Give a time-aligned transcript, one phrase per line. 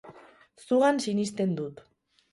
[0.69, 1.87] Zugan sinisten dut.